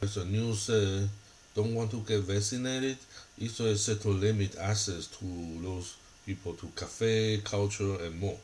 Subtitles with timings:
[0.00, 1.08] As the news said,
[1.56, 2.98] don't want to get vaccinated,
[3.36, 5.24] Israel set to limit access to
[5.60, 8.38] those people to cafe, culture, and more.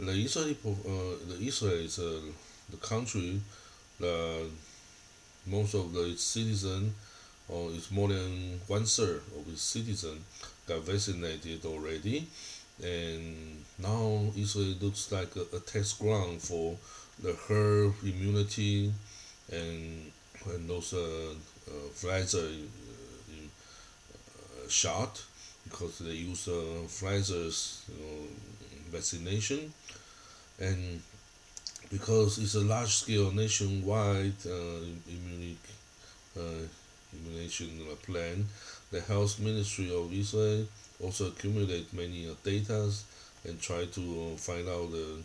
[0.00, 2.20] The Israel, uh, the Israel is uh,
[2.70, 3.40] the country
[4.00, 4.50] that
[5.46, 6.92] most of the citizens,
[7.48, 10.20] or it's more than one third of its citizens,
[10.66, 12.26] got vaccinated already,
[12.82, 16.76] and now Israel looks like a, a test ground for
[17.22, 18.92] the herd immunity
[19.52, 20.10] and
[20.46, 21.34] and those uh,
[21.70, 22.48] uh, uh, uh,
[24.68, 25.22] shot
[25.64, 26.52] because they use uh,
[26.86, 28.26] Pfizer's you know,
[28.90, 29.72] vaccination
[30.60, 31.00] and
[31.90, 34.80] because it's a large scale nationwide uh,
[35.10, 35.56] immunic,
[36.36, 36.66] uh,
[37.12, 37.68] immunization
[38.02, 38.46] plan,
[38.90, 40.66] the health ministry of Israel
[41.02, 42.90] also accumulate many uh, data
[43.44, 45.18] and try to find out the,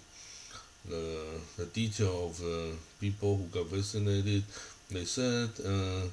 [0.90, 1.16] the,
[1.58, 4.44] the detail of the people who got vaccinated.
[4.92, 6.06] They said uh,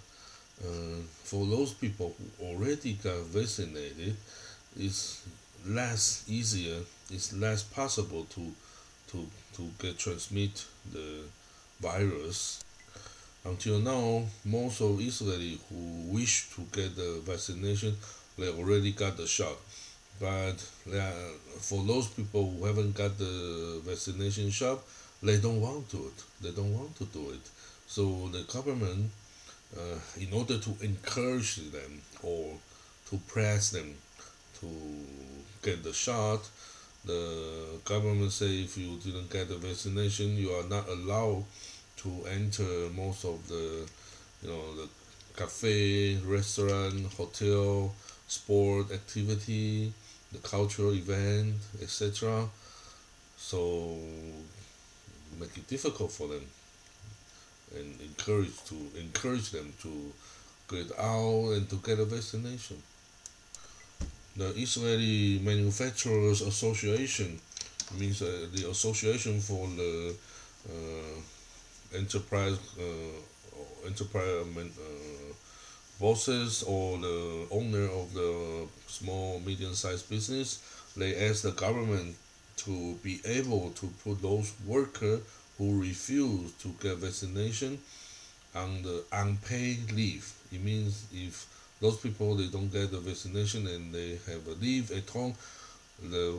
[0.63, 4.17] uh, for those people who already got vaccinated,
[4.79, 5.23] it's
[5.67, 6.79] less easier,
[7.11, 8.53] it's less possible to
[9.11, 11.23] to to get transmit the
[11.81, 12.63] virus.
[13.45, 17.97] Until now, most of Israeli who wish to get the vaccination,
[18.37, 19.57] they already got the shot.
[20.21, 20.57] But
[20.93, 21.13] are,
[21.61, 24.81] for those people who haven't got the vaccination shot,
[25.23, 26.25] they don't want to it.
[26.43, 27.51] They don't want to do it.
[27.87, 29.11] So the government,
[29.77, 32.55] uh, in order to encourage them or
[33.11, 33.95] to press them
[34.61, 34.69] to
[35.63, 36.41] get the shot,
[37.05, 41.45] the government say if you didn't get the vaccination, you are not allowed
[41.99, 43.89] to enter most of the,
[44.43, 44.89] you know, the
[45.37, 47.95] cafe, restaurant, hotel,
[48.27, 49.93] sport activity,
[50.33, 52.49] the cultural event, etc.
[53.37, 53.97] So
[55.39, 56.47] make it difficult for them
[57.79, 60.13] and encourage to encourage them to
[60.69, 62.83] get out and to get a vaccination.
[64.37, 67.41] The Israeli Manufacturers Association
[67.99, 70.15] means uh, the association for the
[70.69, 75.33] uh, enterprise uh, enterprise uh,
[76.01, 80.61] bosses or the owner of the small medium sized business
[80.97, 82.17] they ask the government
[82.57, 85.21] to be able to put those workers
[85.59, 87.79] who refuse to get vaccination
[88.55, 90.33] on the unpaid leave.
[90.53, 91.47] It means if
[91.81, 95.35] those people they don't get the vaccination and they have a leave at home
[96.03, 96.39] the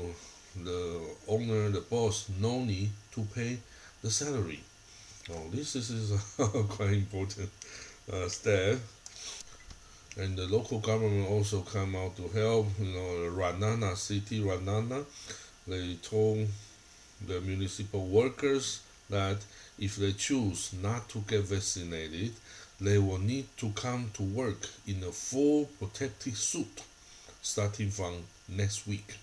[0.63, 3.57] the owner the boss no need to pay
[4.01, 4.59] the salary.
[5.31, 7.49] Oh this is, is a quite important
[8.11, 8.79] uh, step.
[10.19, 15.05] And the local government also come out to help you know Ra'anana city Ra'anana,
[15.67, 16.47] they told
[17.28, 19.38] the municipal workers that
[19.79, 22.34] if they choose not to get vaccinated
[22.79, 26.84] they will need to come to work in a full protective suit
[27.41, 28.13] starting from
[28.50, 29.16] next week.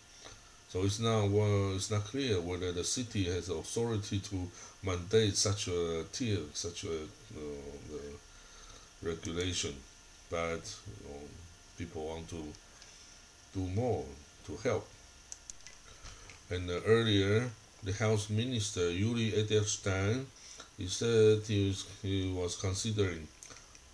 [0.69, 4.51] So it's not well, it's not clear whether the city has authority to
[4.83, 8.19] mandate such a tier, such a know,
[9.03, 9.75] regulation,
[10.31, 11.21] but you know,
[11.79, 12.43] people want to
[13.55, 14.05] do more
[14.47, 14.89] to help.
[16.51, 17.51] And uh, earlier,
[17.85, 20.25] the health minister Yuri Edelstein,
[20.79, 23.29] he said he was, he was considering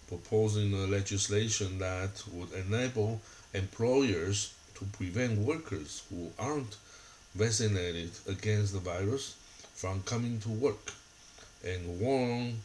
[0.07, 3.21] proposing a legislation that would enable
[3.53, 6.77] employers to prevent workers who aren't
[7.35, 9.37] vaccinated against the virus
[9.75, 10.93] from coming to work
[11.65, 12.61] and warn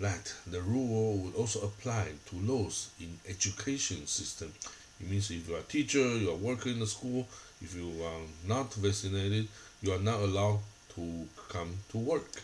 [0.00, 4.52] that the rule would also apply to those in education system.
[5.00, 7.26] It means if you are a teacher, you are working in the school,
[7.60, 9.48] if you are not vaccinated,
[9.82, 10.60] you are not allowed
[10.94, 12.40] to come to work.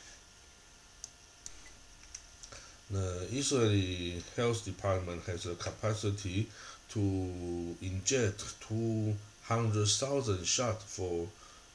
[2.91, 6.49] The Israeli Health Department has a capacity
[6.91, 11.29] to inject 200,000 shots for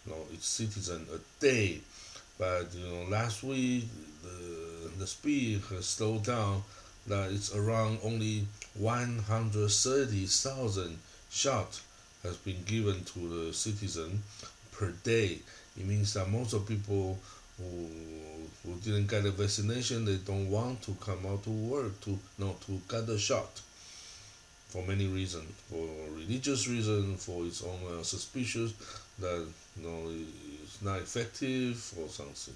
[0.06, 1.80] you know, its citizens a day.
[2.38, 3.86] But you know, last week
[4.24, 6.64] the, the speed has slowed down.
[7.06, 11.00] That it's around only 130,000
[11.30, 11.82] shots
[12.24, 14.24] has been given to the citizen
[14.78, 15.40] per day.
[15.78, 17.18] It means that most of people
[17.58, 17.88] who,
[18.64, 22.56] who didn't get a vaccination, they don't want to come out to work to no
[22.66, 23.62] to get the shot
[24.74, 28.74] for many reasons, for religious reason, for its own uh, suspicious
[29.20, 29.46] that
[29.78, 30.12] you know
[30.64, 32.56] it's not effective or something.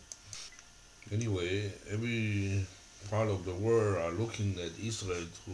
[1.11, 2.65] Anyway, every
[3.11, 5.51] part of the world are looking at Israel to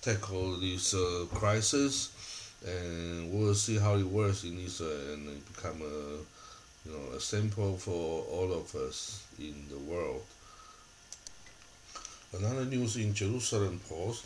[0.00, 2.12] tackle this uh, crisis,
[2.66, 6.18] and we'll see how it works in Israel and become a
[6.88, 10.22] you know, a sample for all of us in the world.
[12.32, 14.24] another news in Jerusalem Post.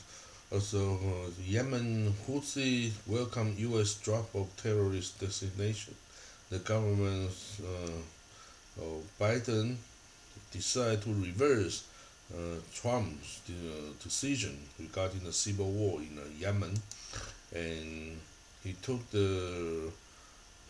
[0.53, 0.97] As uh,
[1.43, 3.95] Yemen Houthi welcome U.S.
[3.95, 5.95] drop of terrorist designation.
[6.51, 7.31] The government
[7.63, 9.77] uh, of Biden
[10.53, 11.85] decided to reverse
[12.33, 16.75] uh, Trump's uh, decision regarding the civil war in uh, Yemen,
[17.55, 18.19] and
[18.63, 19.91] he took the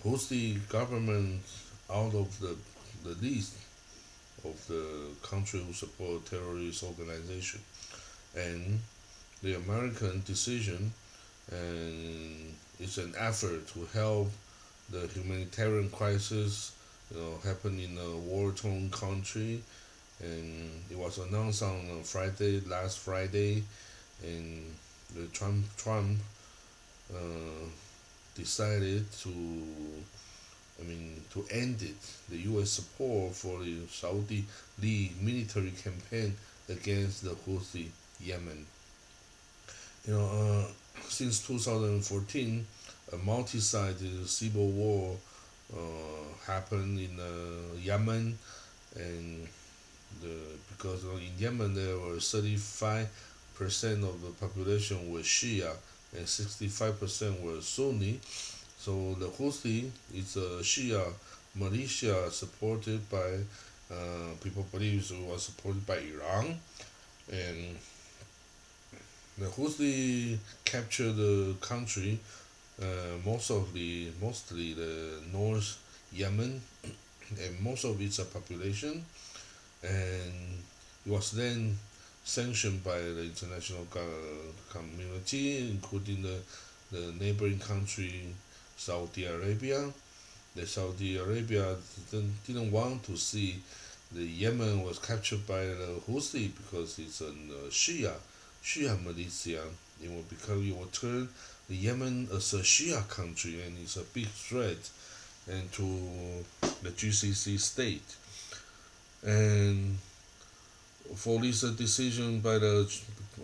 [0.05, 1.43] Houthi government
[1.91, 2.57] out of the,
[3.03, 3.57] the list
[4.45, 7.61] of the country who support terrorist organization,
[8.37, 8.81] and
[9.43, 10.93] the American decision,
[11.51, 14.31] and it's an effort to help
[14.91, 16.73] the humanitarian crisis,
[17.11, 19.63] you know, happen in a war-torn country.
[20.21, 23.65] And it was announced on Friday, last Friday,
[24.23, 24.63] and
[25.15, 26.19] the Trump Trump
[27.13, 27.69] uh,
[28.35, 29.29] decided to,
[30.81, 31.97] I mean, to end it,
[32.29, 32.71] the U.S.
[32.71, 34.45] support for the Saudi
[34.81, 36.35] League military campaign
[36.69, 37.89] against the Houthi
[38.21, 38.67] Yemen.
[40.07, 40.67] You know, uh,
[41.09, 42.67] since 2014,
[43.13, 45.17] a multi-sided civil war
[45.73, 48.39] uh, happened in uh, Yemen,
[48.97, 49.49] and
[50.23, 50.37] the
[50.77, 53.09] because in Yemen there were 35
[53.55, 55.73] percent of the population were Shia
[56.17, 58.21] and 65 percent were Sunni.
[58.79, 61.05] So the Houthi is a Shia
[61.55, 63.39] militia supported by
[63.91, 66.59] uh, people believe it was supported by Iran,
[67.31, 67.77] and
[69.39, 72.19] the Houthi captured the country,
[72.81, 72.85] uh,
[73.25, 75.79] most of the mostly the North
[76.13, 79.05] Yemen, and most of its population
[79.85, 80.33] and
[81.07, 81.77] it was then
[82.25, 83.87] sanctioned by the international
[84.73, 86.39] community, including the,
[86.91, 88.23] the neighboring country
[88.77, 89.91] Saudi Arabia.
[90.57, 91.77] The Saudi Arabia
[92.11, 93.61] didn't, didn't want to see
[94.13, 98.13] the Yemen was captured by the Houthi because it's a uh, Shia,
[98.63, 99.63] Shia militia.
[100.03, 101.29] It will become it will turn
[101.69, 104.91] the Yemen as a Shia country and it's a big threat
[105.51, 105.83] and to
[106.83, 108.17] the GCC state.
[109.25, 109.99] And
[111.15, 112.91] for this decision by the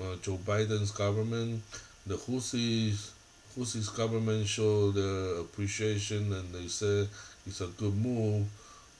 [0.00, 1.62] uh, Joe Biden's government,
[2.06, 3.10] the Houthis,
[3.56, 7.08] Houthis government showed their appreciation and they said
[7.46, 8.46] it's a good move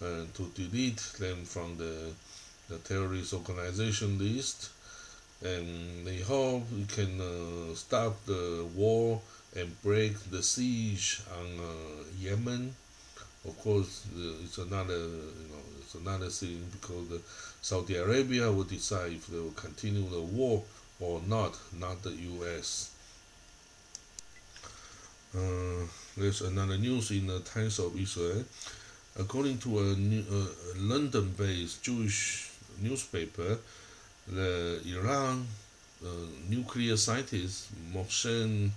[0.02, 2.10] uh, to delete them from the,
[2.68, 4.70] the terrorist organization list.
[5.42, 9.20] And they hope we can uh, stop the war
[9.56, 12.74] and break the siege on uh, Yemen
[13.46, 14.06] of course,
[14.44, 17.20] it's another you know it's another thing because
[17.62, 20.62] Saudi Arabia will decide if they will continue the war
[21.00, 22.90] or not, not the U.S.
[25.34, 28.44] Uh, there's another news in the Times of Israel.
[29.18, 30.46] According to a, uh,
[30.76, 32.50] London-based Jewish
[32.80, 33.58] newspaper,
[34.28, 35.46] the Iran
[36.04, 36.08] uh,
[36.48, 38.70] nuclear scientist Mohsen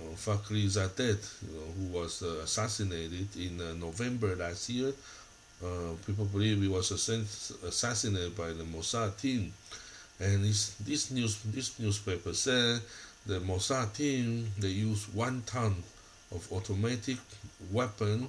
[0.00, 4.92] uh, Fakhrizadeh, you know, who was uh, assassinated in uh, November last year.
[5.62, 9.52] Uh, people believe he was assassinated by the Mossad team,
[10.18, 12.80] and this this news this newspaper said
[13.26, 15.76] the Mossad team they used one ton
[16.32, 17.18] of automatic
[17.70, 18.26] weapon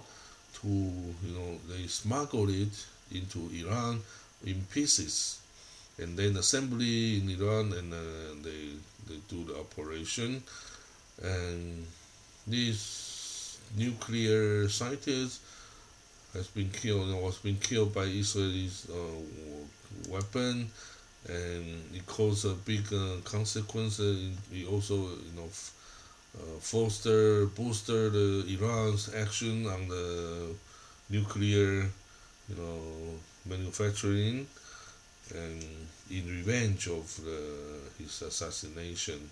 [0.60, 4.02] to you know they smuggled it into Iran
[4.46, 5.40] in pieces.
[5.98, 7.98] And then assembly in Iran and uh,
[8.42, 8.76] they
[9.08, 10.44] they do the operation
[11.24, 11.86] and
[12.48, 15.42] this nuclear scientist
[16.34, 20.70] has been killed and was been killed by Israel's uh, weapon.
[21.28, 25.50] And it caused a big uh, consequence it also you know
[26.40, 30.48] uh, foster booster the Iran's action on the
[31.10, 31.86] nuclear
[32.50, 32.82] you know
[33.46, 34.48] manufacturing
[35.36, 35.64] and
[36.10, 37.40] in revenge of the,
[38.00, 39.30] his assassination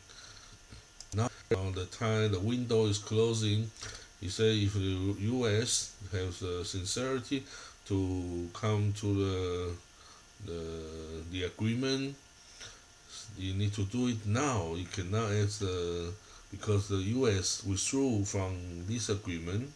[1.56, 3.70] on the time the window is closing,
[4.22, 5.96] he said if the U.S.
[6.12, 7.44] has the sincerity
[7.88, 9.72] to come to the
[10.46, 10.62] the
[11.32, 12.16] the agreement,
[13.38, 14.74] you need to do it now.
[14.76, 16.12] You cannot ask the
[16.52, 17.64] because the U.S.
[17.64, 19.72] withdrew from this agreement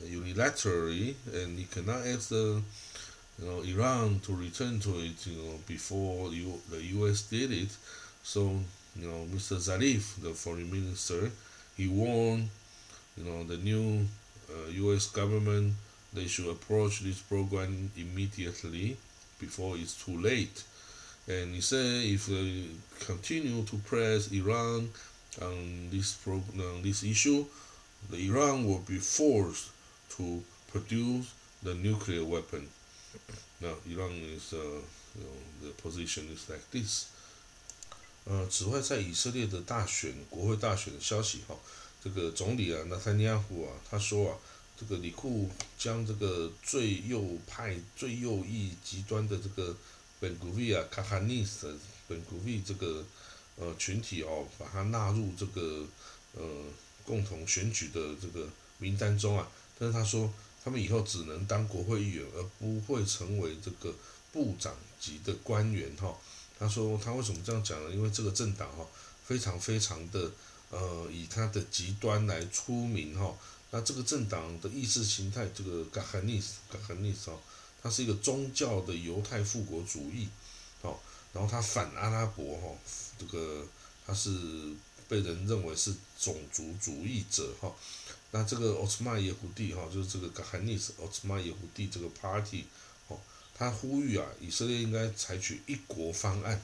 [0.00, 2.62] uh, unilaterally, and you cannot ask the
[3.38, 5.26] you know Iran to return to it.
[5.26, 7.22] You know before you, the U.S.
[7.22, 7.76] did it,
[8.22, 8.58] so
[8.96, 9.56] you know, Mr.
[9.56, 11.30] Zarif, the foreign minister,
[11.76, 12.48] he warned,
[13.16, 14.06] you know, the new
[14.50, 15.06] uh, U.S.
[15.06, 15.74] government
[16.12, 18.96] they should approach this program immediately
[19.38, 20.64] before it's too late.
[21.28, 22.64] And he said if they
[22.98, 24.90] continue to press Iran
[25.40, 27.44] on this pro- on this issue,
[28.10, 29.70] the Iran will be forced
[30.16, 30.42] to
[30.72, 31.32] produce
[31.62, 32.66] the nuclear weapon.
[33.60, 37.10] Now, Iran is, uh, you know, the position is like this
[38.24, 41.56] 呃，此外，在以色列的大选国会大选的消息哈，
[42.04, 44.36] 这个总理啊，纳坦尼亚胡啊，他说啊，
[44.78, 49.74] 这个李库将这个最右派、最右翼极端的这个
[50.20, 53.04] 本古维啊、卡哈尼斯本古维这个
[53.56, 55.86] 呃群体哦，把它纳入这个
[56.34, 56.42] 呃
[57.04, 58.48] 共同选举的这个
[58.78, 59.48] 名单中啊。
[59.78, 63.94] 但是他说，他们以后只能当国会议员，而不会成为这个
[64.30, 66.14] 部长级的官员哈。
[66.60, 67.90] 他说他为什么这样讲呢？
[67.90, 68.86] 因为这个政党哈
[69.24, 70.30] 非常非常的
[70.68, 73.34] 呃以他的极端来出名哈。
[73.70, 77.38] 那这个政党的意识形态，这个 g a h a n i s g a h a n i s 哦，
[77.82, 80.28] 它是一个宗教的犹太复国主义，
[80.82, 80.98] 哦，
[81.32, 82.76] 然后他反阿拉伯哈，
[83.18, 83.66] 这个
[84.06, 84.30] 他是
[85.08, 87.72] 被人认为是种族主义者哈。
[88.32, 92.64] 那这个奥斯曼耶胡蒂哈，就是这个 g a h a n i s 奥斯曼耶胡蒂这个 party。
[93.60, 96.62] 他呼吁啊，以色列应该采取一国方案。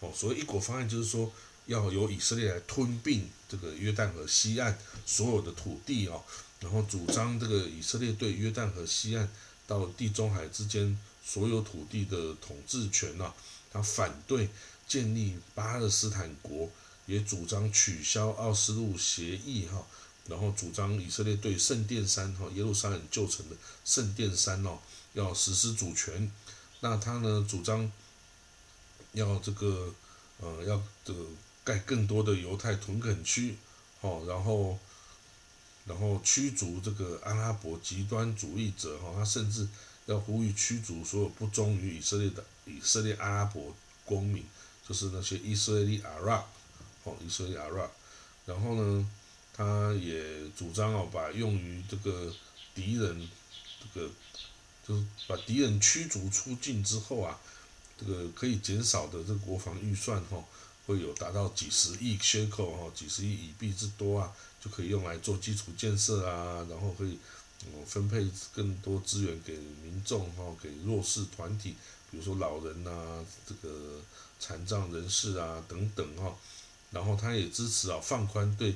[0.00, 1.32] 哦，所谓一国方案，就是说
[1.64, 6.22] 要由以色列来吞并这个约旦河西岸所有的土地哦，
[6.60, 9.26] 然后主张这个以色列对约旦河西岸
[9.66, 13.32] 到地中海之间所有土地的统治权呐。
[13.72, 14.50] 他反对
[14.86, 16.70] 建立巴勒斯坦国，
[17.06, 19.86] 也主张取消奥斯陆协议哈，
[20.28, 24.78] 然后主张以色列对圣殿山哈耶路撒冷旧城的圣殿山哦。
[25.14, 26.30] 要实施主权，
[26.80, 27.90] 那他呢主张
[29.12, 29.94] 要这个
[30.38, 31.26] 呃要这个
[31.62, 33.56] 盖更多的犹太屯垦区，
[34.00, 34.76] 哦，然后
[35.86, 39.68] 然后驱逐这个阿拉伯极端主义者，哈，他甚至
[40.06, 43.72] 要呼吁驱逐所有不忠于以色列的以色列阿拉伯
[44.04, 44.44] 公民，
[44.86, 46.44] 就是那些以色列阿拉，
[47.04, 47.88] 哦，以色列阿拉，
[48.46, 49.08] 然后呢，
[49.52, 52.34] 他也主张哦把用于这个
[52.74, 53.28] 敌人
[53.80, 54.10] 这个。
[54.86, 57.40] 就是把敌人驱逐出境之后啊，
[57.98, 60.44] 这个可以减少的这个国防预算哈，
[60.86, 64.30] 会有达到几十亿缺口哈，几十亿以币之多啊，
[64.62, 67.18] 就可以用来做基础建设啊，然后可以
[67.86, 71.76] 分配更多资源给民众哈，给弱势团体，
[72.10, 74.02] 比如说老人呐，这个
[74.38, 76.36] 残障人士啊等等哈，
[76.90, 78.74] 然后他也支持啊放宽对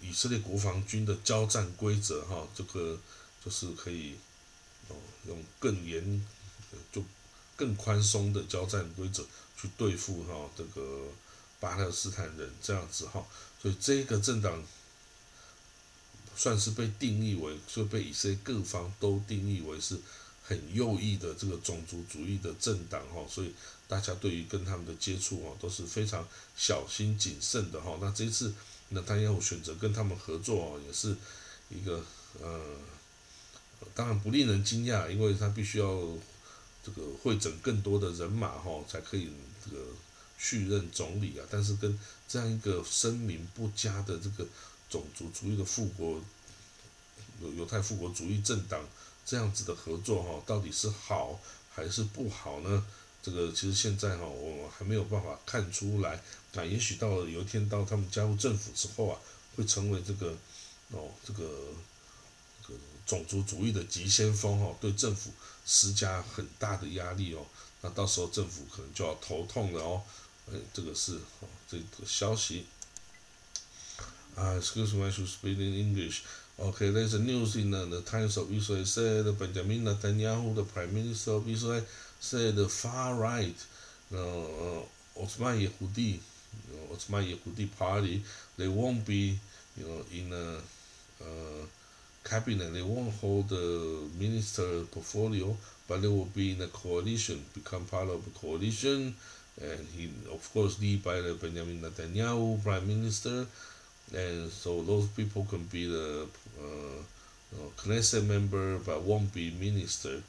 [0.00, 3.00] 以色列国防军的交战规则哈，这个
[3.44, 4.14] 就是可以。
[5.26, 6.26] 用更严，
[6.90, 7.04] 就
[7.56, 9.24] 更宽松的交战规则
[9.56, 11.06] 去对付哈这个
[11.60, 13.24] 巴勒斯坦人这样子哈，
[13.60, 14.64] 所以这个政党
[16.36, 20.00] 算是被定义为，就被以色列各方都定义为是
[20.42, 23.54] 很右翼的这个种族主义的政党哈，所以
[23.86, 27.96] 大家对于跟他们的接触哦都是非常小心谨慎的哈。
[28.00, 28.52] 那这次
[28.88, 31.16] 那他要选择跟他们合作哦，也是
[31.70, 32.04] 一个
[32.40, 32.60] 呃。
[33.94, 35.86] 当然不令人惊讶，因为他必须要
[36.84, 39.30] 这个会整更多的人马哈，才可以
[39.64, 39.84] 这个
[40.38, 41.46] 续任总理啊。
[41.50, 44.46] 但是跟这样一个声名不佳的这个
[44.88, 46.20] 种族主义的复国
[47.56, 48.80] 犹太复国主义政党
[49.26, 51.40] 这样子的合作哈，到底是好
[51.74, 52.86] 还是不好呢？
[53.22, 56.20] 这个其实现在哈，我还没有办法看出来。
[56.52, 59.18] 那也许到了有一天到他们加入政府之后啊，
[59.56, 60.36] 会成为这个
[60.90, 61.68] 哦这个。
[63.12, 65.30] 种族主义的急先锋哦，对政府
[65.66, 67.44] 施加很大的压力哦，
[67.82, 70.02] 那到时候政府可能就要头痛了哦。
[70.50, 72.64] 哎，这个是哦这个消息。
[74.34, 76.22] 啊，excuse me, I should speak in English.
[76.58, 81.32] Okay, there's a news in the Times of Israel said Benjamin Netanyahu, the Prime Minister
[81.32, 81.84] of Israel,
[82.18, 83.56] said the far right,
[84.14, 84.80] uh,
[85.20, 86.18] Otzma Yehudi,
[86.90, 88.22] Otzma Yehudi party,
[88.56, 89.38] they won't be,
[89.76, 90.56] you know, in a,
[91.22, 91.66] uh,
[92.24, 92.72] cabinet.
[92.72, 95.56] They won't hold the minister portfolio,
[95.88, 99.14] but they will be in a coalition, become part of a coalition.
[99.60, 103.46] And he, of course, lead by the Benjamin Netanyahu, prime minister.
[104.14, 106.26] And so those people can be the
[106.58, 107.02] uh,
[107.78, 110.22] Knesset member, but won't be minister.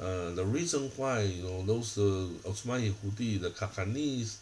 [0.00, 4.36] Uh, the reason why, you know, those uh, Otzma Yehudi, the Kahanis,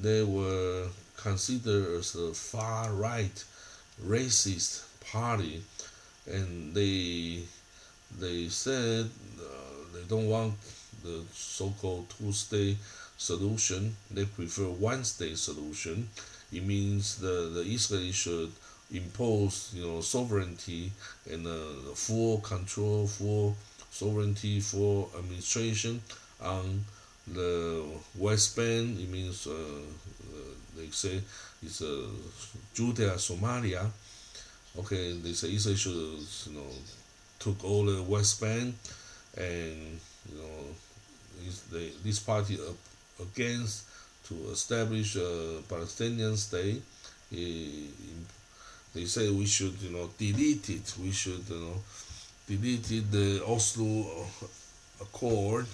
[0.00, 3.44] they were considered as a far right
[4.04, 5.62] racist party
[6.26, 7.42] and they
[8.18, 9.44] they said uh,
[9.94, 10.54] they don't want
[11.02, 12.76] the so-called two-state
[13.16, 13.96] solution.
[14.10, 16.08] They prefer one-state solution.
[16.52, 18.52] It means the the Israel should
[18.92, 20.92] impose you know sovereignty
[21.30, 23.56] and uh, full control, full
[23.90, 26.00] sovereignty, full administration
[26.40, 26.84] on
[27.26, 27.82] the
[28.16, 28.98] West Bank.
[29.00, 31.20] It means uh, uh, they say
[31.62, 32.06] it's uh,
[32.74, 33.90] Judea, Samaria
[34.78, 36.70] okay, they say Israel should, you know,
[37.38, 38.74] took all the West Bank,
[39.36, 40.74] and you know,
[41.72, 42.76] they, this party up
[43.20, 43.84] against
[44.28, 46.82] to establish a Palestinian state.
[47.30, 47.90] He,
[48.94, 50.94] they say we should, you know, delete it.
[51.00, 51.82] We should, you know,
[52.48, 54.26] delete it, the Oslo
[55.00, 55.66] Accord,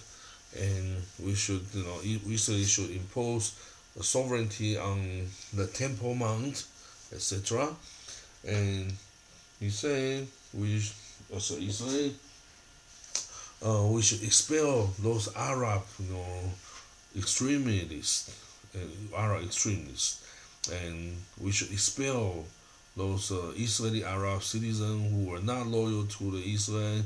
[0.58, 3.54] and we should, you know, we should impose
[4.00, 6.64] sovereignty on the Temple Mount,
[7.12, 7.68] etc.
[8.46, 8.92] And
[9.60, 10.82] he said we
[11.32, 12.10] also Israel
[13.64, 16.26] uh, we should expel those Arab, you know,
[17.16, 18.34] extremists,
[18.74, 20.26] uh, Arab extremists,
[20.72, 22.44] and we should expel
[22.96, 27.02] those uh, Israeli Arab citizens who were not loyal to the Israel.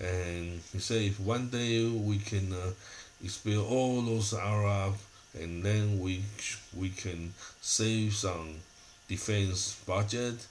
[0.00, 2.70] And he said, if one day we can uh,
[3.22, 4.94] expel all those Arab,
[5.38, 6.22] and then we
[6.74, 8.54] we can save some
[9.06, 10.46] defense budget,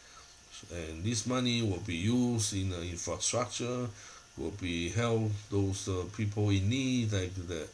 [0.72, 3.88] and this money will be used in the infrastructure,
[4.38, 7.68] will be help those uh, people in need, like the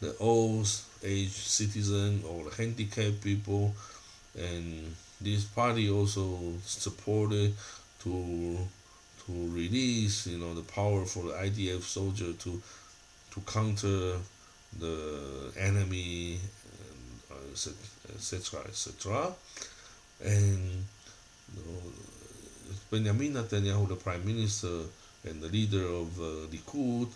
[0.00, 0.68] the old
[1.02, 3.74] age citizen or the handicapped people,
[4.36, 7.54] and this party also supported
[8.02, 8.58] to
[9.26, 12.62] to release you know the power for the IDF soldier to
[13.30, 14.18] to counter
[14.78, 16.38] the enemy
[18.14, 19.32] etc etc
[20.22, 20.84] and
[21.56, 21.92] know,
[22.90, 24.82] Benjamin Netanyahu the prime minister
[25.24, 27.08] and the leader of uh, Likud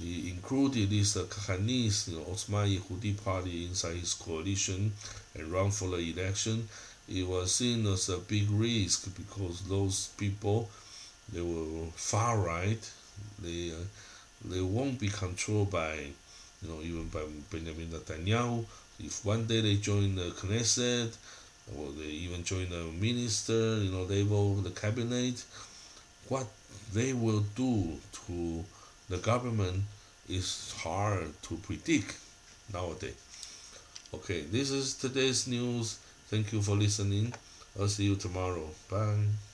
[0.00, 4.92] he included this uh, Kahanis, you know, Otzma Yehudi party inside his coalition
[5.34, 6.68] and run for the election.
[7.08, 10.68] It was seen as a big risk because those people
[11.32, 12.90] they were far right.
[13.42, 13.84] They uh,
[14.44, 15.94] they won't be controlled by
[16.62, 18.64] you know even by Benjamin Netanyahu.
[19.00, 21.16] If one day they join the Knesset
[21.76, 25.44] or they even join the minister you know they will the cabinet
[26.28, 26.46] what
[26.92, 28.64] they will do to
[29.08, 29.82] the government
[30.28, 32.16] is hard to predict
[32.72, 33.16] nowadays
[34.14, 35.98] okay this is today's news
[36.28, 37.32] Thank you for listening.
[37.80, 38.68] I'll see you tomorrow.
[38.90, 39.47] Bye.